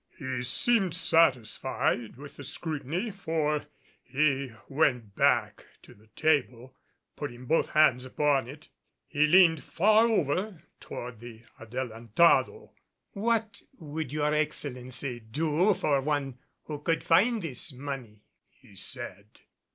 [0.17, 3.67] He seemed satisfied with the scrutiny, for
[4.03, 6.75] he went back to the table;
[7.15, 8.67] putting both hands upon it,
[9.07, 12.71] he leaned far over toward the Adelantado.
[13.11, 18.23] "What would your Excellency do for one who could find this money?"
[18.53, 19.27] he said.